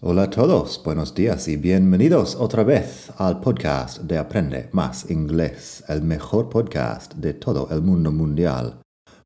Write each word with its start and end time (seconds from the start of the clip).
Hola 0.00 0.22
a 0.22 0.30
todos, 0.30 0.80
buenos 0.84 1.12
días 1.12 1.48
y 1.48 1.56
bienvenidos 1.56 2.36
otra 2.36 2.62
vez 2.62 3.10
al 3.16 3.40
podcast 3.40 4.02
de 4.02 4.16
Aprende 4.16 4.68
Más 4.70 5.10
Inglés, 5.10 5.82
el 5.88 6.02
mejor 6.02 6.48
podcast 6.48 7.14
de 7.14 7.34
todo 7.34 7.66
el 7.72 7.82
mundo 7.82 8.12
mundial 8.12 8.80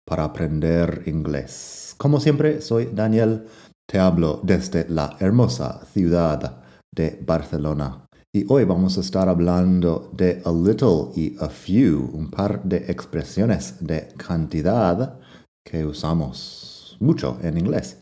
para 0.06 0.24
aprender 0.24 1.02
inglés. 1.04 1.94
Como 1.98 2.20
siempre, 2.20 2.62
soy 2.62 2.88
Daniel, 2.90 3.44
te 3.86 3.98
hablo 3.98 4.40
desde 4.42 4.88
la 4.88 5.14
hermosa 5.20 5.84
ciudad 5.92 6.62
de 6.90 7.22
Barcelona. 7.22 8.06
Y 8.34 8.46
hoy 8.50 8.64
vamos 8.64 8.96
a 8.96 9.02
estar 9.02 9.28
hablando 9.28 10.11
de 10.14 10.40
a 10.42 10.50
little 10.50 11.11
y 11.14 11.36
a 11.38 11.50
few, 11.50 12.12
un 12.14 12.30
par 12.30 12.62
de 12.64 12.78
expresiones 12.88 13.77
de 13.80 14.08
cantidad 14.16 15.20
que 15.66 15.84
usamos 15.84 16.96
mucho 16.98 17.36
en 17.42 17.58
inglés. 17.58 18.00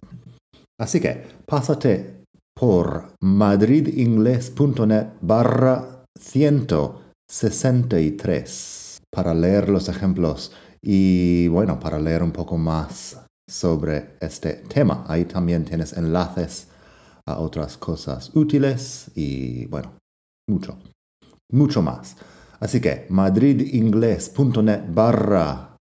Así 0.79 1.01
que 1.01 1.27
pásate 1.45 2.20
por 2.55 3.15
madridingles.net 3.21 5.09
barra 5.21 6.05
163 6.19 9.01
para 9.11 9.35
leer 9.35 9.69
los 9.69 9.89
ejemplos 9.89 10.53
y 10.83 11.49
bueno, 11.49 11.79
para 11.81 11.99
leer 11.99 12.23
un 12.23 12.33
poco 12.33 12.57
más 12.57 13.21
sobre 13.49 14.17
este 14.21 14.55
tema. 14.55 15.05
Ahí 15.09 15.25
también 15.25 15.65
tienes 15.65 15.93
enlaces 15.93 16.69
a 17.27 17.39
otras 17.39 17.77
cosas 17.77 18.31
útiles 18.35 19.11
y 19.15 19.67
bueno, 19.67 19.93
mucho, 20.49 20.79
mucho 21.51 21.83
más. 21.83 22.17
Así 22.61 22.81
que 22.81 23.07
madridingles.net 23.09 24.83
barra 24.89 25.77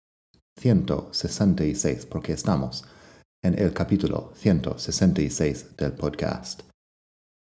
166 0.60 2.06
porque 2.06 2.34
estamos 2.34 2.86
en 3.44 3.58
el 3.58 3.74
capítulo 3.74 4.32
166 4.36 5.78
del 5.78 5.94
podcast. 5.94 6.62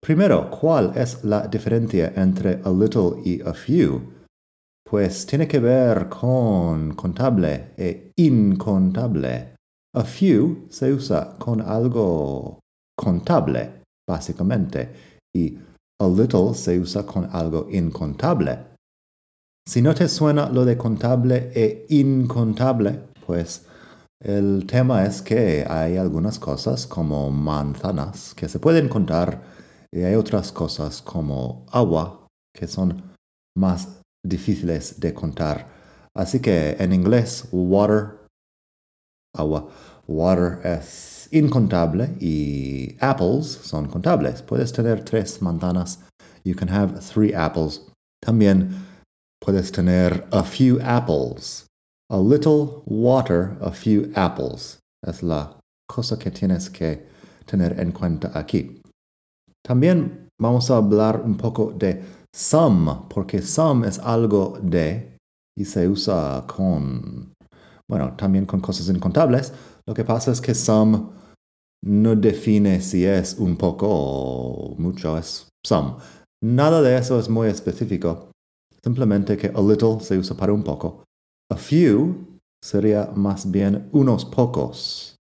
Primero, 0.02 0.50
¿cuál 0.50 0.92
es 0.96 1.24
la 1.24 1.48
diferencia 1.48 2.12
entre 2.16 2.62
a 2.64 2.70
little 2.70 3.22
y 3.24 3.42
a 3.42 3.54
few? 3.54 4.02
Pues 4.90 5.26
tiene 5.26 5.48
que 5.48 5.60
ver 5.60 6.10
con 6.10 6.94
contable 6.96 7.72
e 7.78 8.12
incontable. 8.18 9.56
A 9.96 10.04
few 10.04 10.68
se 10.70 10.92
usa 10.92 11.36
con 11.38 11.62
algo 11.62 12.60
contable, 12.98 13.84
básicamente, 14.08 14.92
y 15.36 15.58
a 16.02 16.08
little 16.08 16.54
se 16.54 16.80
usa 16.80 17.06
con 17.06 17.30
algo 17.32 17.68
incontable. 17.72 18.74
Si 19.66 19.82
no 19.82 19.96
te 19.96 20.10
suena 20.10 20.50
lo 20.50 20.66
de 20.66 20.78
contable 20.78 21.52
e 21.56 21.86
incontable, 21.90 23.00
pues 23.26 23.66
el 24.24 24.66
tema 24.66 25.06
es 25.06 25.22
que 25.22 25.66
hay 25.68 25.98
algunas 25.98 26.40
cosas 26.40 26.88
como 26.88 27.30
manzanas 27.30 28.34
que 28.34 28.48
se 28.48 28.58
pueden 28.58 28.88
contar 28.88 29.44
y 29.92 30.04
hay 30.04 30.16
otras 30.16 30.52
cosas 30.52 31.02
como 31.02 31.66
agua 31.70 32.28
que 32.56 32.68
son 32.68 33.14
más 33.58 34.00
difíciles 34.26 35.00
de 35.02 35.14
contar. 35.14 35.68
Así 36.16 36.40
que 36.40 36.78
en 36.80 36.94
inglés, 36.94 37.50
water, 37.52 38.28
agua, 39.36 39.68
water 40.08 40.60
es 40.64 41.28
incontable 41.32 42.16
y 42.20 42.96
apples 43.02 43.46
son 43.48 43.88
contables. 43.88 44.42
Puedes 44.42 44.72
tener 44.72 45.04
tres 45.04 45.42
manzanas. 45.42 46.00
You 46.46 46.56
can 46.56 46.70
have 46.70 47.02
three 47.02 47.34
apples. 47.34 47.82
También 48.22 48.74
puedes 49.42 49.72
tener 49.72 50.26
a 50.32 50.44
few 50.44 50.80
apples. 50.82 51.66
A 52.14 52.22
little 52.22 52.84
water, 52.86 53.58
a 53.60 53.72
few 53.72 54.12
apples. 54.14 54.78
Es 55.04 55.24
la 55.24 55.60
cosa 55.88 56.20
que 56.20 56.30
tienes 56.30 56.70
que 56.70 57.08
tener 57.48 57.80
en 57.80 57.92
cuenta 57.92 58.30
aquí. 58.36 58.80
También 59.66 60.28
vamos 60.40 60.70
a 60.70 60.78
hablar 60.78 61.22
un 61.26 61.36
poco 61.38 61.74
de 61.76 62.04
some, 62.32 63.08
porque 63.10 63.42
some 63.42 63.88
es 63.88 63.98
algo 63.98 64.60
de 64.62 65.18
y 65.58 65.66
se 65.66 65.88
usa 65.88 66.46
con, 66.46 67.34
bueno, 67.90 68.14
también 68.16 68.46
con 68.46 68.60
cosas 68.60 68.90
incontables. 68.90 69.52
Lo 69.88 69.96
que 69.96 70.04
pasa 70.04 70.32
es 70.32 70.40
que 70.40 70.54
some 70.54 71.10
no 71.84 72.16
define 72.16 72.80
si 72.82 73.06
es 73.06 73.40
un 73.40 73.58
poco 73.58 73.88
o 73.90 74.76
mucho, 74.78 75.18
es 75.18 75.48
some. 75.66 75.96
Nada 76.44 76.84
de 76.84 76.96
eso 76.96 77.20
es 77.20 77.28
muy 77.28 77.48
específico. 77.48 78.30
Simplemente 78.84 79.36
que 79.36 79.48
a 79.48 79.62
little 79.62 80.00
se 80.00 80.16
usa 80.16 80.38
para 80.38 80.54
un 80.54 80.64
poco. 80.64 81.06
A 81.54 81.56
few 81.56 82.40
sería 82.64 83.12
más 83.16 83.52
bien 83.52 83.88
unos 83.92 84.26
pocos. 84.26 85.20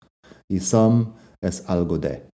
Y 0.51 0.61
some 0.61 1.15
es 1.43 1.65
algo 1.67 1.99
de 1.99 2.29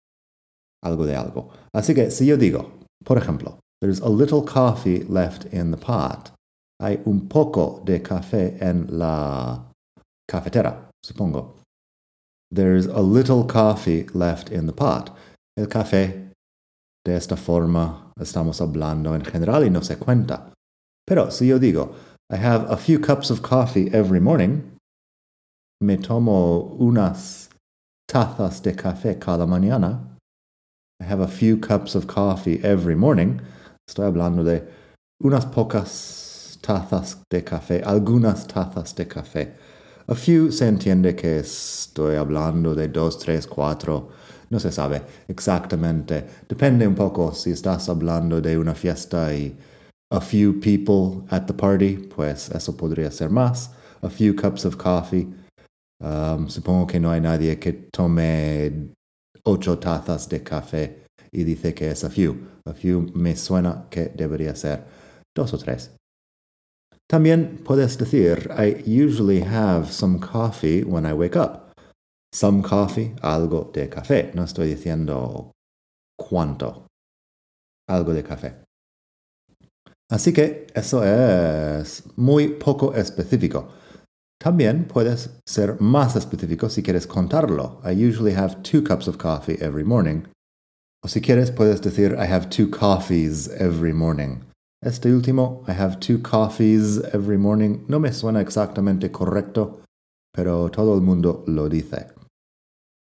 algo 0.82 1.06
de 1.06 1.14
algo. 1.14 1.50
Así 1.76 1.94
que 1.94 2.10
si 2.10 2.26
yo 2.26 2.38
digo, 2.38 2.72
por 3.04 3.18
ejemplo, 3.18 3.60
there's 3.82 4.00
a 4.00 4.08
little 4.08 4.44
coffee 4.44 5.04
left 5.10 5.54
in 5.54 5.72
the 5.72 5.78
pot. 5.78 6.32
Hay 6.80 7.02
un 7.06 7.28
poco 7.28 7.82
de 7.84 8.02
café 8.02 8.58
en 8.62 8.88
la 8.98 9.62
cafetera, 10.26 10.90
supongo. 11.06 11.56
There's 12.50 12.88
a 12.88 13.02
little 13.02 13.44
coffee 13.44 14.06
left 14.14 14.54
in 14.54 14.68
the 14.68 14.74
pot. 14.74 15.14
El 15.58 15.68
café, 15.68 16.32
de 17.04 17.18
esta 17.18 17.36
forma, 17.36 18.14
estamos 18.18 18.62
hablando 18.62 19.14
en 19.16 19.26
general 19.26 19.66
y 19.66 19.70
no 19.70 19.82
se 19.84 19.98
cuenta. 19.98 20.54
Pero 21.06 21.30
si 21.30 21.48
yo 21.48 21.60
digo, 21.60 21.94
I 22.34 22.38
have 22.38 22.72
a 22.72 22.78
few 22.78 22.98
cups 22.98 23.30
of 23.30 23.42
coffee 23.42 23.94
every 23.94 24.22
morning, 24.22 24.64
me 25.82 25.98
tomo 25.98 26.78
unas 26.80 27.50
tazas 28.08 28.62
de 28.62 28.72
café 28.72 29.20
cada 29.20 29.46
mañana, 29.46 30.00
I 31.02 31.04
have 31.04 31.20
a 31.20 31.28
few 31.28 31.58
cups 31.58 31.94
of 31.94 32.08
coffee 32.08 32.64
every 32.64 32.96
morning. 32.96 33.42
Estoy 33.86 34.06
hablando 34.06 34.46
de 34.46 34.66
unas 35.22 35.44
pocas 35.46 36.58
tazas 36.62 37.18
de 37.30 37.42
café, 37.42 37.84
algunas 37.84 38.48
tazas 38.48 38.96
de 38.96 39.06
café. 39.08 39.54
A 40.08 40.16
few 40.16 40.52
se 40.54 40.70
entiende 40.70 41.18
que 41.18 41.40
estoy 41.40 42.16
hablando 42.16 42.74
de 42.74 42.88
dos, 42.88 43.20
tres, 43.20 43.46
cuatro. 43.46 44.10
No 44.50 44.58
se 44.58 44.72
sabe 44.72 45.02
exactamente. 45.28 46.26
Depende 46.48 46.88
un 46.88 46.96
poco 46.96 47.34
si 47.34 47.52
estás 47.52 47.90
hablando 47.90 48.40
de 48.40 48.58
una 48.58 48.74
fiesta 48.74 49.34
y 49.34 49.54
a 50.12 50.20
few 50.20 50.54
people 50.54 51.26
at 51.32 51.48
the 51.48 51.54
party, 51.54 51.98
pues 51.98 52.50
eso 52.50 52.74
podría 52.74 53.12
ser 53.12 53.30
más. 53.30 53.70
A 54.04 54.10
few 54.10 54.34
cups 54.34 54.66
of 54.66 54.78
coffee. 54.78 55.28
Um, 56.02 56.48
supongo 56.48 56.88
que 56.88 57.00
no 57.00 57.12
hay 57.12 57.22
nadie 57.22 57.60
que 57.60 57.74
tome 57.94 58.90
ocho 59.46 59.78
tazas 59.78 60.28
de 60.28 60.44
café 60.44 61.06
y 61.32 61.44
dice 61.44 61.74
que 61.74 61.90
es 61.92 62.04
a 62.04 62.10
few. 62.10 62.36
A 62.66 62.74
few 62.74 63.10
me 63.14 63.36
suena 63.36 63.88
que 63.90 64.10
debería 64.16 64.56
ser 64.56 64.84
dos 65.36 65.54
o 65.54 65.58
tres. 65.58 65.92
También 67.08 67.62
puedes 67.64 67.98
decir, 67.98 68.50
I 68.58 68.84
usually 68.86 69.42
have 69.42 69.92
some 69.92 70.20
coffee 70.20 70.84
when 70.84 71.06
I 71.06 71.14
wake 71.14 71.36
up. 71.36 71.72
Some 72.34 72.62
coffee, 72.64 73.14
algo 73.22 73.72
de 73.74 73.90
café. 73.90 74.32
No 74.34 74.44
estoy 74.44 74.70
diciendo 74.70 75.52
cuánto. 76.18 76.88
Algo 77.90 78.14
de 78.14 78.24
café. 78.24 78.64
Así 80.12 80.34
que 80.34 80.68
eso 80.76 81.04
es 81.06 82.04
muy 82.18 82.50
poco 82.50 82.94
específico. 82.94 83.70
También 84.44 84.86
puedes 84.86 85.30
ser 85.48 85.80
más 85.80 86.18
específico 86.18 86.70
si 86.70 86.84
quieres 86.84 87.08
contarlo. 87.08 87.80
I 87.86 87.94
usually 87.94 88.34
have 88.34 88.62
two 88.62 88.84
cups 88.84 89.08
of 89.08 89.18
coffee 89.18 89.58
every 89.62 89.86
morning. 89.86 90.24
O 91.02 91.08
si 91.08 91.22
quieres 91.22 91.50
puedes 91.50 91.82
decir 91.82 92.18
I 92.20 92.26
have 92.26 92.50
two 92.50 92.70
coffees 92.70 93.48
every 93.58 93.94
morning. 93.94 94.42
Este 94.84 95.14
último, 95.14 95.64
I 95.68 95.74
have 95.74 96.00
two 96.00 96.20
coffees 96.20 96.98
every 97.14 97.38
morning, 97.38 97.86
no 97.88 98.00
me 98.00 98.12
suena 98.12 98.42
exactamente 98.42 99.12
correcto, 99.12 99.82
pero 100.34 100.70
todo 100.70 100.96
el 100.96 101.02
mundo 101.02 101.44
lo 101.48 101.70
dice. 101.70 102.08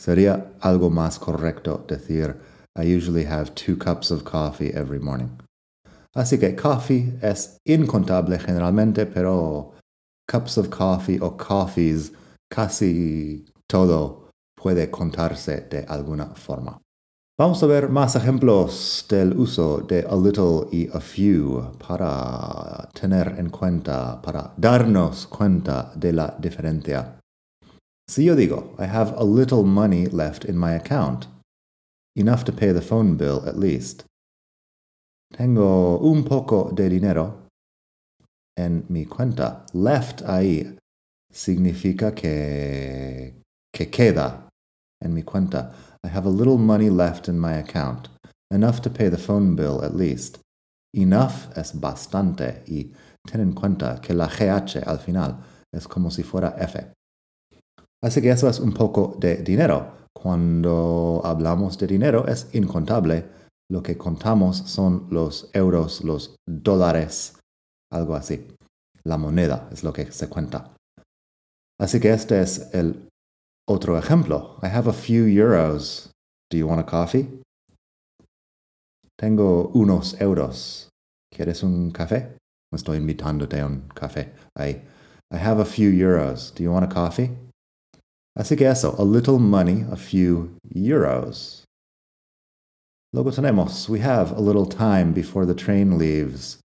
Sería 0.01 0.53
algo 0.59 0.89
más 0.89 1.19
correcto 1.19 1.85
decir, 1.87 2.35
I 2.75 2.83
usually 2.83 3.25
have 3.25 3.55
two 3.55 3.77
cups 3.77 4.11
of 4.11 4.23
coffee 4.23 4.73
every 4.73 4.99
morning. 4.99 5.37
Así 6.17 6.39
que 6.39 6.55
coffee 6.55 7.13
es 7.21 7.59
incontable 7.63 8.39
generalmente, 8.39 9.05
pero 9.05 9.73
cups 10.27 10.57
of 10.57 10.69
coffee 10.69 11.19
o 11.21 11.37
coffees 11.37 12.11
casi 12.49 13.45
todo 13.67 14.31
puede 14.55 14.89
contarse 14.89 15.67
de 15.69 15.85
alguna 15.87 16.25
forma. 16.33 16.81
Vamos 17.37 17.61
a 17.61 17.67
ver 17.67 17.89
más 17.89 18.15
ejemplos 18.15 19.05
del 19.07 19.37
uso 19.37 19.81
de 19.81 20.07
a 20.09 20.15
little 20.15 20.67
y 20.71 20.89
a 20.91 20.99
few 20.99 21.71
para 21.87 22.89
tener 22.99 23.35
en 23.37 23.51
cuenta, 23.51 24.19
para 24.19 24.55
darnos 24.57 25.27
cuenta 25.27 25.91
de 25.95 26.13
la 26.13 26.35
diferencia. 26.39 27.19
Si 28.09 28.25
yo 28.25 28.35
digo, 28.35 28.73
I 28.79 28.85
have 28.85 29.13
a 29.19 29.23
little 29.23 29.61
money 29.61 30.07
left 30.07 30.45
in 30.45 30.57
my 30.57 30.73
account, 30.73 31.27
enough 32.15 32.43
to 32.45 32.51
pay 32.51 32.73
the 32.73 32.81
phone 32.81 33.17
bill 33.17 33.43
at 33.45 33.55
least. 33.55 34.03
Tengo 35.35 35.99
un 35.99 36.23
poco 36.23 36.71
de 36.73 36.89
dinero 36.89 37.47
en 38.57 38.85
mi 38.89 39.05
cuenta. 39.05 39.65
Left 39.73 40.23
ahí 40.23 40.77
significa 41.31 42.13
que, 42.13 43.41
que 43.73 43.89
queda 43.89 44.49
en 45.03 45.13
mi 45.13 45.23
cuenta. 45.23 45.73
I 46.03 46.07
have 46.07 46.27
a 46.27 46.31
little 46.31 46.57
money 46.57 46.89
left 46.89 47.27
in 47.27 47.39
my 47.39 47.53
account, 47.53 48.09
enough 48.51 48.79
to 48.81 48.89
pay 48.89 49.09
the 49.09 49.17
phone 49.17 49.55
bill 49.55 49.83
at 49.83 49.93
least. 49.93 50.39
Enough 50.95 51.51
es 51.55 51.79
bastante 51.79 52.63
y 52.65 52.93
ten 53.29 53.41
en 53.41 53.53
cuenta 53.53 53.99
que 54.01 54.13
la 54.13 54.27
GH 54.27 54.87
al 54.87 54.99
final 54.99 55.43
es 55.71 55.87
como 55.87 56.09
si 56.09 56.23
fuera 56.23 56.55
F. 56.57 56.93
Así 58.01 58.21
que 58.21 58.29
eso 58.29 58.47
es 58.49 58.59
un 58.59 58.73
poco 58.73 59.15
de 59.19 59.37
dinero. 59.37 60.07
Cuando 60.13 61.21
hablamos 61.23 61.77
de 61.77 61.87
dinero 61.87 62.27
es 62.27 62.47
incontable. 62.53 63.36
Lo 63.69 63.83
que 63.83 63.97
contamos 63.97 64.57
son 64.57 65.07
los 65.11 65.49
euros, 65.53 66.03
los 66.03 66.35
dólares, 66.47 67.37
algo 67.91 68.15
así. 68.15 68.47
La 69.03 69.17
moneda 69.17 69.69
es 69.71 69.83
lo 69.83 69.91
que 69.91 70.11
se 70.11 70.29
cuenta. 70.29 70.73
Así 71.79 71.99
que 71.99 72.11
este 72.11 72.41
es 72.41 72.73
el 72.73 73.09
otro 73.67 73.97
ejemplo. 73.97 74.57
I 74.63 74.67
have 74.67 74.89
a 74.89 74.93
few 74.93 75.27
euros. 75.27 76.11
Do 76.49 76.57
you 76.57 76.67
want 76.67 76.79
a 76.81 76.85
coffee? 76.85 77.41
Tengo 79.17 79.69
unos 79.73 80.19
euros. 80.21 80.89
¿Quieres 81.29 81.63
un 81.63 81.91
café? 81.91 82.37
Estoy 82.73 82.97
invitándote 82.97 83.59
a 83.59 83.65
un 83.65 83.87
café. 83.93 84.33
I, 84.55 84.81
I 85.31 85.37
have 85.37 85.61
a 85.61 85.65
few 85.65 85.89
euros. 85.91 86.53
Do 86.55 86.63
you 86.63 86.71
want 86.71 86.85
a 86.85 86.93
coffee? 86.93 87.31
Así 88.35 88.55
que 88.55 88.67
eso, 88.67 88.95
a 88.99 89.03
little 89.03 89.39
money, 89.39 89.85
a 89.91 89.95
few 89.95 90.57
euros. 90.73 91.66
Luego 93.13 93.31
tenemos, 93.31 93.89
we 93.89 93.99
have 93.99 94.31
a 94.31 94.41
little 94.41 94.65
time 94.65 95.13
before 95.13 95.45
the 95.45 95.55
train 95.55 95.97
leaves. 95.97 96.59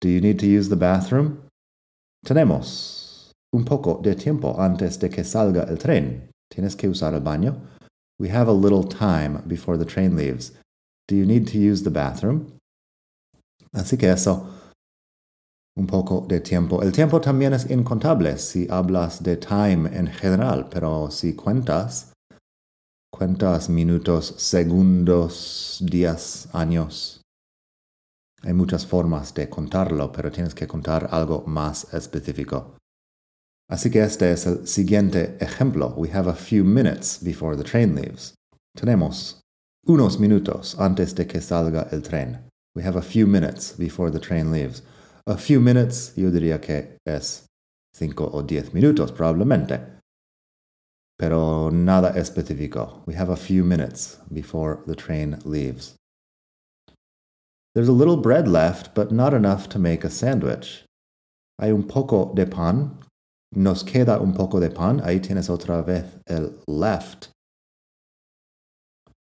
Do 0.00 0.08
you 0.08 0.20
need 0.20 0.38
to 0.38 0.46
use 0.46 0.68
the 0.68 0.76
bathroom? 0.76 1.42
Tenemos 2.24 3.32
un 3.52 3.64
poco 3.64 4.00
de 4.00 4.14
tiempo 4.14 4.56
antes 4.58 4.98
de 4.98 5.08
que 5.08 5.24
salga 5.24 5.68
el 5.68 5.76
tren. 5.78 6.30
Tienes 6.50 6.76
que 6.76 6.88
usar 6.88 7.14
el 7.14 7.20
baño. 7.20 7.60
We 8.18 8.28
have 8.28 8.48
a 8.48 8.52
little 8.52 8.84
time 8.84 9.42
before 9.46 9.76
the 9.76 9.84
train 9.84 10.16
leaves. 10.16 10.52
Do 11.08 11.16
you 11.16 11.26
need 11.26 11.46
to 11.48 11.58
use 11.58 11.82
the 11.82 11.90
bathroom? 11.90 12.52
Así 13.74 13.98
que 13.98 14.10
eso, 14.10 14.46
un 15.76 15.86
poco 15.86 16.24
de 16.28 16.40
tiempo. 16.40 16.82
El 16.82 16.92
tiempo 16.92 17.20
también 17.20 17.52
es 17.52 17.68
incontable 17.70 18.38
si 18.38 18.68
hablas 18.70 19.22
de 19.22 19.36
time 19.36 19.90
en 19.92 20.06
general, 20.06 20.68
pero 20.70 21.10
si 21.10 21.34
cuentas, 21.34 22.09
cuentas 23.20 23.68
minutos, 23.68 24.32
segundos, 24.38 25.76
días, 25.82 26.48
años. 26.54 27.20
Hay 28.40 28.54
muchas 28.54 28.86
formas 28.86 29.34
de 29.34 29.50
contarlo, 29.50 30.10
pero 30.10 30.32
tienes 30.32 30.54
que 30.54 30.66
contar 30.66 31.06
algo 31.10 31.44
más 31.46 31.92
específico. 31.92 32.78
Así 33.68 33.90
que 33.90 34.00
este 34.00 34.32
es 34.32 34.46
el 34.46 34.66
siguiente 34.66 35.36
ejemplo. 35.38 35.92
We 35.98 36.08
have 36.14 36.30
a 36.30 36.34
few 36.34 36.64
minutes 36.64 37.22
before 37.22 37.58
the 37.58 37.62
train 37.62 37.94
leaves. 37.94 38.32
Tenemos 38.74 39.42
unos 39.86 40.18
minutos 40.18 40.74
antes 40.78 41.14
de 41.14 41.26
que 41.26 41.42
salga 41.42 41.88
el 41.92 42.00
tren. 42.00 42.48
We 42.74 42.82
have 42.84 42.98
a 42.98 43.02
few 43.02 43.26
minutes 43.26 43.76
before 43.76 44.10
the 44.10 44.18
train 44.18 44.50
leaves. 44.50 44.82
A 45.26 45.36
few 45.36 45.60
minutes, 45.60 46.14
yo 46.16 46.30
diría 46.30 46.58
que 46.58 46.96
es 47.04 47.44
cinco 47.94 48.30
o 48.32 48.42
diez 48.42 48.72
minutos 48.72 49.12
probablemente. 49.12 49.99
Pero 51.20 51.68
nada 51.70 52.14
específico. 52.16 53.02
We 53.04 53.12
have 53.12 53.28
a 53.28 53.36
few 53.36 53.62
minutes 53.62 54.16
before 54.32 54.82
the 54.86 54.94
train 54.94 55.38
leaves. 55.44 55.94
There's 57.74 57.88
a 57.88 57.92
little 57.92 58.16
bread 58.16 58.48
left, 58.48 58.94
but 58.94 59.12
not 59.12 59.34
enough 59.34 59.68
to 59.68 59.78
make 59.78 60.02
a 60.02 60.08
sandwich. 60.08 60.82
Hay 61.60 61.72
un 61.72 61.82
poco 61.82 62.32
de 62.34 62.46
pan, 62.46 63.00
nos 63.54 63.82
queda 63.82 64.18
un 64.18 64.32
poco 64.32 64.60
de 64.60 64.70
pan. 64.70 65.00
Ahí 65.02 65.20
tienes 65.20 65.50
otra 65.50 65.84
vez 65.84 66.06
el 66.26 66.54
left. 66.66 67.28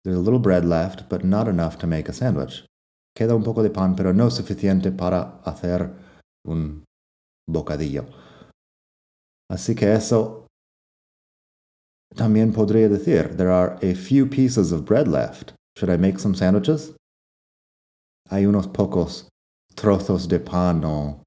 There's 0.06 0.16
a 0.16 0.22
little 0.22 0.40
bread 0.40 0.64
left, 0.64 1.10
but 1.10 1.26
not 1.26 1.50
enough 1.50 1.78
to 1.80 1.88
make 1.88 2.08
a 2.08 2.14
sandwich. 2.14 2.64
Queda 3.14 3.36
un 3.36 3.44
poco 3.44 3.62
de 3.62 3.70
pan, 3.70 3.94
pero 3.94 4.14
no 4.14 4.30
suficiente 4.30 4.98
para 4.98 5.42
hacer 5.46 5.92
un 6.48 6.86
bocadillo. 7.46 8.06
Así 9.52 9.76
que 9.76 9.94
eso 9.94 10.43
también 12.16 12.54
podría 12.54 12.90
decir, 12.90 13.36
there 13.38 13.52
are 13.52 13.78
a 13.82 13.94
few 13.96 14.28
pieces 14.28 14.72
of 14.72 14.86
bread 14.86 15.08
left. 15.08 15.54
Should 15.78 15.90
I 15.90 15.98
make 15.98 16.20
some 16.20 16.36
sandwiches? 16.36 16.94
Hay 18.30 18.46
unos 18.46 18.68
pocos 18.68 19.28
trozos 19.76 20.28
de 20.28 20.40
pan 20.40 20.84
o, 20.86 21.24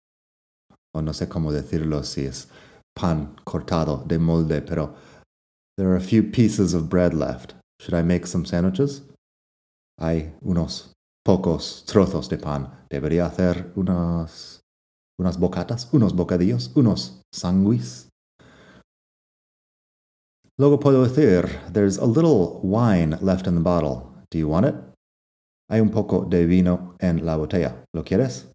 o 0.94 1.02
no 1.02 1.12
sé 1.12 1.28
cómo 1.28 1.52
decirlo 1.52 2.04
si 2.04 2.26
es 2.26 2.48
pan 2.94 3.36
cortado 3.44 4.04
de 4.06 4.18
molde, 4.18 4.62
pero 4.62 4.94
there 5.76 5.88
are 5.88 5.96
a 5.96 6.00
few 6.00 6.22
pieces 6.22 6.74
of 6.74 6.88
bread 6.88 7.12
left. 7.12 7.54
Should 7.80 7.94
I 7.94 8.02
make 8.02 8.26
some 8.26 8.44
sandwiches? 8.44 9.02
Hay 10.00 10.32
unos 10.40 10.92
pocos 11.26 11.84
trozos 11.86 12.28
de 12.28 12.38
pan. 12.38 12.70
Debería 12.88 13.26
hacer 13.26 13.72
unas, 13.76 14.60
unas 15.18 15.38
bocatas, 15.38 15.88
unos 15.92 16.14
bocadillos, 16.14 16.70
unos 16.74 17.20
sanguis. 17.34 18.05
Luego 20.58 20.80
puedo 20.80 21.04
decir, 21.04 21.60
there's 21.70 21.98
a 21.98 22.06
little 22.06 22.60
wine 22.62 23.18
left 23.20 23.46
in 23.46 23.54
the 23.54 23.60
bottle. 23.60 24.14
Do 24.30 24.38
you 24.38 24.48
want 24.48 24.66
it? 24.66 24.74
Hay 25.68 25.80
un 25.80 25.90
poco 25.90 26.24
de 26.24 26.46
vino 26.46 26.94
en 27.00 27.24
la 27.26 27.36
botella. 27.36 27.84
¿Lo 27.92 28.04
quieres? 28.04 28.46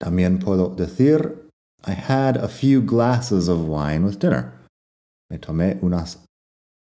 También 0.00 0.38
puedo 0.38 0.74
decir, 0.76 1.48
I 1.86 1.92
had 1.92 2.36
a 2.36 2.48
few 2.48 2.80
glasses 2.82 3.48
of 3.48 3.66
wine 3.66 4.04
with 4.04 4.18
dinner. 4.18 4.52
Me 5.30 5.38
tomé 5.38 5.78
unas 5.82 6.18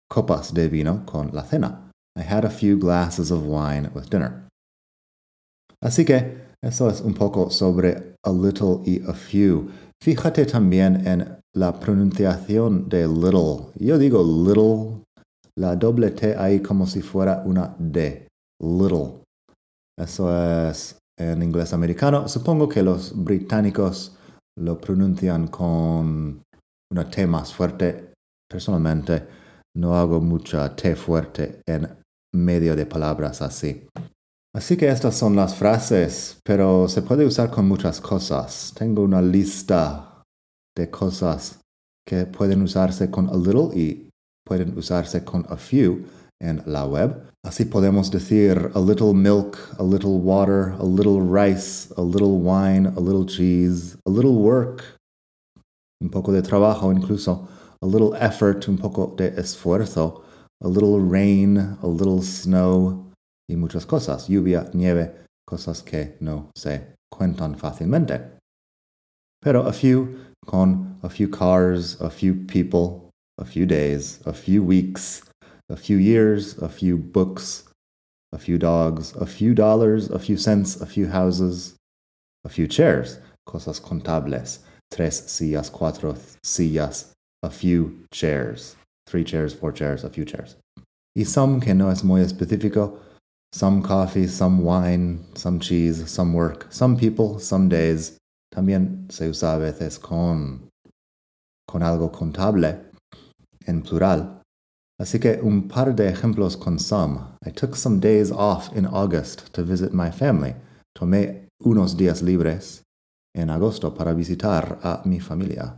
copas 0.10 0.54
de 0.54 0.68
vino 0.68 1.04
con 1.06 1.32
la 1.34 1.44
cena. 1.44 1.92
I 2.15 2.22
had 2.22 2.46
a 2.46 2.50
few 2.50 2.77
glasses 2.77 3.32
of 3.32 3.46
wine 3.46 3.92
with 3.94 4.10
dinner. 4.10 4.48
Así 5.84 6.06
que 6.06 6.46
Eso 6.65 6.89
es 6.89 7.01
un 7.01 7.13
poco 7.13 7.51
sobre 7.51 8.15
a 8.24 8.32
little 8.32 8.82
y 8.86 9.00
a 9.08 9.13
few. 9.13 9.70
Fíjate 10.05 10.45
también 10.45 11.07
en 11.07 11.35
la 11.55 11.79
pronunciación 11.79 12.88
de 12.88 13.07
little. 13.07 13.71
Yo 13.79 13.97
digo 13.97 14.21
little, 14.21 15.03
la 15.57 15.75
doble 15.75 16.12
T 16.12 16.35
ahí 16.38 16.59
como 16.59 16.85
si 16.85 17.01
fuera 17.01 17.41
una 17.43 17.75
D. 17.79 18.27
Little. 18.62 19.24
Eso 20.00 20.29
es 20.69 21.00
en 21.19 21.41
inglés 21.41 21.74
americano. 21.74 22.27
Supongo 22.27 22.69
que 22.69 22.83
los 22.83 23.15
británicos 23.15 24.15
lo 24.59 24.77
pronuncian 24.79 25.47
con 25.47 26.43
una 26.91 27.09
T 27.09 27.25
más 27.25 27.51
fuerte. 27.51 28.13
Personalmente, 28.47 29.27
no 29.75 29.95
hago 29.95 30.21
mucha 30.21 30.75
T 30.75 30.95
fuerte 30.95 31.62
en 31.67 31.89
medio 32.31 32.75
de 32.75 32.85
palabras 32.85 33.41
así. 33.41 33.88
Así 34.55 34.77
que 34.77 34.88
estas 34.88 35.17
son 35.17 35.35
las 35.35 35.53
frases, 35.53 36.39
pero 36.45 36.88
se 36.88 37.01
puede 37.01 37.25
usar 37.25 37.51
con 37.51 37.67
muchas 37.67 38.00
cosas. 38.00 38.71
Tengo 38.74 39.01
una 39.01 39.21
lista 39.21 40.24
de 40.77 40.89
cosas 40.89 41.59
que 42.07 42.25
pueden 42.25 42.62
usarse 42.62 43.12
con 43.12 43.27
a 43.27 43.35
little 43.35 43.77
y 43.77 44.09
pueden 44.45 44.77
usarse 44.77 45.25
con 45.25 45.45
a 45.50 45.57
few 45.57 46.05
en 46.41 46.63
la 46.65 46.85
web. 46.85 47.29
Así 47.45 47.65
podemos 47.65 48.09
decir 48.09 48.71
a 48.74 48.79
little 48.79 49.13
milk, 49.13 49.57
a 49.77 49.83
little 49.83 50.19
water, 50.19 50.74
a 50.79 50.85
little 50.85 51.19
rice, 51.19 51.93
a 51.97 52.01
little 52.01 52.39
wine, 52.39 52.88
a 52.95 53.01
little 53.01 53.25
cheese, 53.25 53.97
a 54.07 54.09
little 54.09 54.35
work, 54.35 54.97
un 56.01 56.09
poco 56.09 56.31
de 56.31 56.41
trabajo 56.41 56.93
incluso, 56.93 57.45
a 57.81 57.85
little 57.85 58.15
effort, 58.21 58.69
un 58.69 58.77
poco 58.77 59.15
de 59.17 59.35
esfuerzo, 59.38 60.21
a 60.63 60.69
little 60.69 61.01
rain, 61.01 61.57
a 61.57 61.88
little 61.88 62.21
snow, 62.21 63.04
y 63.49 63.55
muchas 63.55 63.85
cosas, 63.85 64.27
lluvia, 64.27 64.69
nieve, 64.73 65.25
cosas 65.47 65.83
que 65.83 66.17
no 66.19 66.51
se 66.55 66.95
cuentan 67.09 67.55
fácilmente. 67.57 68.39
Pero 69.41 69.67
a 69.67 69.73
few 69.73 70.17
con 70.45 70.99
a 71.03 71.09
few 71.09 71.27
cars, 71.29 71.99
a 72.01 72.09
few 72.09 72.33
people, 72.33 73.11
a 73.37 73.45
few 73.45 73.65
days, 73.65 74.19
a 74.25 74.33
few 74.33 74.63
weeks, 74.63 75.21
a 75.69 75.75
few 75.75 75.97
years, 75.97 76.57
a 76.57 76.69
few 76.69 76.97
books, 76.97 77.63
a 78.31 78.37
few 78.37 78.57
dogs, 78.57 79.13
a 79.15 79.25
few 79.25 79.53
dollars, 79.53 80.09
a 80.09 80.19
few 80.19 80.37
cents, 80.37 80.81
a 80.81 80.85
few 80.85 81.07
houses, 81.07 81.75
a 82.43 82.49
few 82.49 82.67
chairs, 82.67 83.19
cosas 83.45 83.79
contables, 83.79 84.59
tres 84.91 85.23
sillas, 85.27 85.69
cuatro 85.71 86.15
sillas, 86.43 87.11
a 87.43 87.49
few 87.49 88.05
chairs, 88.11 88.75
three 89.07 89.23
chairs, 89.23 89.53
four 89.53 89.71
chairs, 89.71 90.03
a 90.03 90.09
few 90.09 90.25
chairs. 90.25 90.55
Y 91.15 91.23
some 91.23 91.61
que 91.61 91.73
no 91.73 91.89
es 91.89 92.03
muy 92.03 92.21
específico, 92.21 92.99
some 93.55 93.81
coffee, 93.81 94.27
some 94.27 94.65
wine, 94.65 95.24
some 95.33 95.62
cheese, 95.62 96.09
some 96.09 96.33
work, 96.33 96.67
some 96.71 96.97
people, 96.97 97.39
some 97.39 97.69
days. 97.69 98.17
También 98.53 99.09
se 99.09 99.29
usa 99.29 99.53
a 99.53 99.57
veces 99.57 99.97
con, 99.97 100.67
con 101.65 101.81
algo 101.81 102.12
contable 102.12 102.81
en 103.65 103.81
plural. 103.81 104.41
Así 105.00 105.21
que 105.21 105.39
un 105.41 105.69
par 105.69 105.95
de 105.95 106.09
ejemplos 106.09 106.59
con 106.59 106.77
some. 106.77 107.19
I 107.45 107.50
took 107.50 107.77
some 107.77 108.01
days 108.01 108.29
off 108.29 108.75
in 108.75 108.85
August 108.85 109.53
to 109.53 109.63
visit 109.63 109.93
my 109.93 110.12
family. 110.12 110.53
Tomé 110.93 111.47
unos 111.63 111.95
días 111.95 112.21
libres 112.21 112.81
en 113.33 113.50
agosto 113.50 113.95
para 113.95 114.13
visitar 114.13 114.79
a 114.83 115.01
mi 115.05 115.19
familia. 115.19 115.77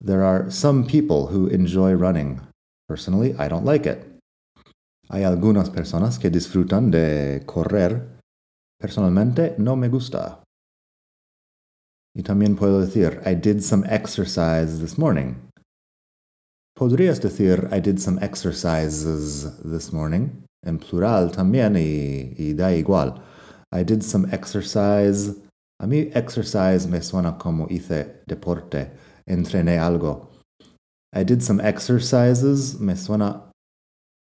There 0.00 0.22
are 0.22 0.48
some 0.48 0.86
people 0.86 1.26
who 1.26 1.48
enjoy 1.48 1.94
running. 1.94 2.40
Personally, 2.88 3.34
I 3.36 3.48
don't 3.48 3.64
like 3.64 3.86
it. 3.86 4.13
Hay 5.08 5.22
algunas 5.22 5.70
personas 5.70 6.18
que 6.18 6.30
disfrutan 6.30 6.90
de 6.90 7.42
correr. 7.46 8.18
Personalmente, 8.78 9.54
no 9.58 9.76
me 9.76 9.88
gusta. 9.88 10.42
Y 12.16 12.22
también 12.22 12.56
puedo 12.56 12.80
decir, 12.80 13.20
I 13.26 13.34
did 13.34 13.60
some 13.60 13.84
exercise 13.88 14.80
this 14.80 14.98
morning. 14.98 15.34
Podrías 16.76 17.20
decir, 17.20 17.68
I 17.72 17.80
did 17.80 17.98
some 17.98 18.18
exercises 18.20 19.60
this 19.62 19.92
morning. 19.92 20.44
En 20.64 20.78
plural 20.78 21.30
también 21.30 21.76
y, 21.76 22.54
da 22.54 22.72
igual. 22.72 23.22
I 23.72 23.84
did 23.84 24.02
some 24.02 24.28
exercise. 24.32 25.34
A 25.80 25.86
mí 25.86 26.10
exercise 26.14 26.86
me 26.88 27.02
suena 27.02 27.36
como 27.38 27.66
hice 27.68 28.22
deporte, 28.26 28.90
entrené 29.26 29.78
algo. 29.78 30.30
I 31.12 31.24
did 31.24 31.42
some 31.42 31.60
exercises 31.60 32.80
me 32.80 32.94
suena 32.96 33.53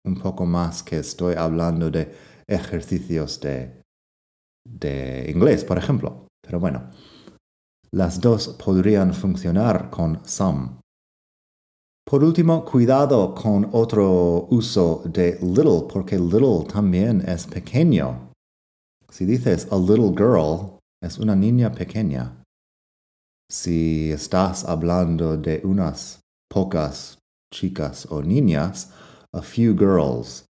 un 0.05 0.15
poco 0.15 0.45
más 0.45 0.83
que 0.83 0.99
estoy 0.99 1.35
hablando 1.35 1.89
de 1.89 2.13
ejercicios 2.47 3.39
de, 3.39 3.81
de 4.67 5.31
inglés, 5.33 5.63
por 5.63 5.77
ejemplo. 5.77 6.27
Pero 6.41 6.59
bueno, 6.59 6.89
las 7.91 8.19
dos 8.19 8.49
podrían 8.49 9.13
funcionar 9.13 9.89
con 9.89 10.25
some. 10.25 10.79
Por 12.09 12.23
último, 12.23 12.65
cuidado 12.65 13.35
con 13.35 13.69
otro 13.71 14.47
uso 14.49 15.03
de 15.05 15.37
little, 15.41 15.87
porque 15.91 16.17
little 16.17 16.65
también 16.71 17.21
es 17.27 17.45
pequeño. 17.45 18.31
Si 19.09 19.25
dices 19.25 19.67
a 19.71 19.77
little 19.77 20.11
girl, 20.17 20.79
es 21.03 21.19
una 21.19 21.35
niña 21.35 21.71
pequeña. 21.71 22.43
Si 23.51 24.11
estás 24.11 24.65
hablando 24.65 25.37
de 25.37 25.61
unas 25.63 26.19
pocas 26.49 27.19
chicas 27.53 28.07
o 28.09 28.21
niñas, 28.21 28.91
a 29.33 29.41
few 29.41 29.73
girls. 29.73 30.45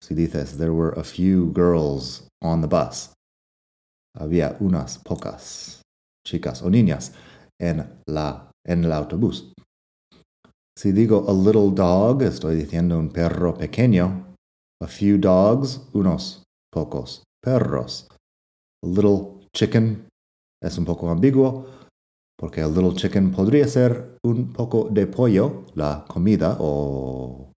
Si 0.00 0.14
dices, 0.14 0.58
there 0.58 0.72
were 0.72 0.92
a 0.92 1.04
few 1.04 1.50
girls 1.52 2.28
on 2.42 2.60
the 2.60 2.68
bus. 2.68 3.12
Había 4.16 4.56
unas 4.60 4.98
pocas 4.98 5.80
chicas 6.26 6.62
o 6.62 6.70
niñas 6.70 7.12
en, 7.60 8.00
la, 8.06 8.50
en 8.66 8.84
el 8.84 8.92
autobús. 8.92 9.52
Si 10.76 10.92
digo 10.92 11.24
a 11.28 11.32
little 11.32 11.70
dog, 11.70 12.22
estoy 12.22 12.56
diciendo 12.56 12.98
un 12.98 13.10
perro 13.10 13.54
pequeño. 13.54 14.34
A 14.82 14.86
few 14.86 15.18
dogs, 15.18 15.80
unos 15.92 16.42
pocos 16.72 17.22
perros. 17.42 18.08
A 18.82 18.86
little 18.86 19.46
chicken 19.54 20.08
es 20.62 20.78
un 20.78 20.84
poco 20.84 21.10
ambiguo 21.10 21.66
porque 22.36 22.60
a 22.60 22.68
little 22.68 22.94
chicken 22.94 23.30
podría 23.30 23.66
ser 23.68 24.18
un 24.24 24.52
poco 24.52 24.88
de 24.90 25.06
pollo, 25.06 25.64
la 25.74 26.04
comida 26.08 26.56
o 26.58 27.52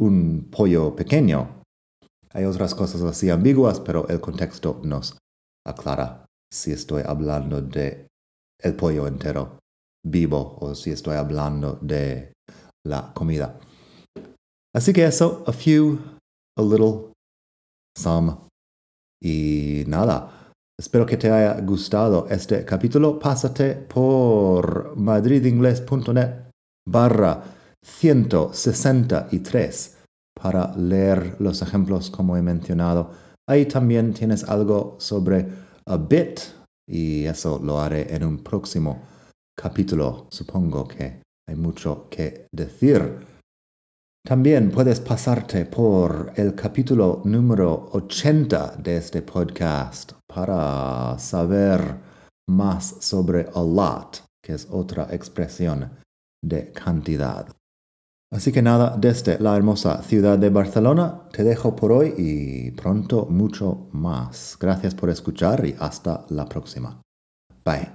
un 0.00 0.48
pollo 0.50 0.94
pequeño. 0.94 1.62
Hay 2.32 2.44
otras 2.44 2.74
cosas 2.74 3.02
así 3.02 3.30
ambiguas, 3.30 3.80
pero 3.80 4.08
el 4.08 4.20
contexto 4.20 4.80
nos 4.82 5.16
aclara 5.66 6.26
si 6.52 6.72
estoy 6.72 7.02
hablando 7.06 7.60
de 7.60 8.06
el 8.62 8.74
pollo 8.74 9.06
entero 9.06 9.58
vivo 10.04 10.56
o 10.60 10.74
si 10.74 10.90
estoy 10.90 11.16
hablando 11.16 11.78
de 11.80 12.32
la 12.86 13.12
comida. 13.14 13.58
Así 14.74 14.92
que 14.92 15.04
eso, 15.04 15.44
a 15.46 15.52
few, 15.52 15.98
a 16.58 16.62
little, 16.62 17.12
some 17.96 18.36
y 19.22 19.84
nada. 19.86 20.52
Espero 20.78 21.06
que 21.06 21.16
te 21.16 21.30
haya 21.30 21.60
gustado 21.60 22.26
este 22.28 22.64
capítulo. 22.64 23.18
Pásate 23.18 23.74
por 23.74 24.96
madridingles.net 24.96 26.50
barra 26.86 27.53
163 27.84 29.98
para 30.40 30.74
leer 30.76 31.36
los 31.38 31.62
ejemplos 31.62 32.10
como 32.10 32.36
he 32.36 32.42
mencionado. 32.42 33.12
Ahí 33.48 33.66
también 33.66 34.12
tienes 34.14 34.42
algo 34.44 34.96
sobre 34.98 35.46
a 35.86 35.96
bit 35.96 36.40
y 36.88 37.24
eso 37.24 37.60
lo 37.62 37.80
haré 37.80 38.14
en 38.14 38.24
un 38.24 38.38
próximo 38.38 39.02
capítulo. 39.56 40.26
Supongo 40.30 40.88
que 40.88 41.22
hay 41.46 41.54
mucho 41.54 42.08
que 42.10 42.46
decir. 42.52 43.18
También 44.26 44.70
puedes 44.70 45.00
pasarte 45.00 45.66
por 45.66 46.32
el 46.36 46.54
capítulo 46.54 47.20
número 47.24 47.90
80 47.92 48.76
de 48.78 48.96
este 48.96 49.20
podcast 49.20 50.12
para 50.26 51.18
saber 51.18 51.98
más 52.48 52.96
sobre 53.00 53.46
a 53.54 53.62
lot, 53.62 54.24
que 54.42 54.54
es 54.54 54.66
otra 54.70 55.08
expresión 55.10 55.90
de 56.42 56.72
cantidad. 56.72 57.46
Así 58.34 58.50
que 58.50 58.62
nada, 58.62 58.96
desde 58.98 59.38
la 59.38 59.56
hermosa 59.56 60.02
ciudad 60.02 60.36
de 60.36 60.50
Barcelona 60.50 61.20
te 61.30 61.44
dejo 61.44 61.76
por 61.76 61.92
hoy 61.92 62.14
y 62.18 62.72
pronto 62.72 63.28
mucho 63.30 63.86
más. 63.92 64.58
Gracias 64.60 64.92
por 64.92 65.08
escuchar 65.08 65.64
y 65.64 65.76
hasta 65.78 66.26
la 66.30 66.44
próxima. 66.46 67.00
Bye. 67.64 67.92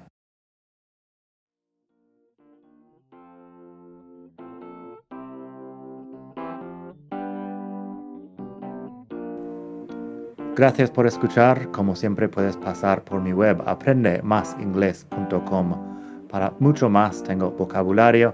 Gracias 10.55 10.89
por 10.89 11.05
escuchar. 11.05 11.69
Como 11.71 11.97
siempre 11.97 12.29
puedes 12.29 12.55
pasar 12.55 13.03
por 13.03 13.21
mi 13.21 13.33
web 13.33 13.61
aprendemasingles.com. 13.65 15.89
Para 16.29 16.53
mucho 16.59 16.89
más 16.89 17.23
tengo 17.23 17.51
vocabulario 17.51 18.33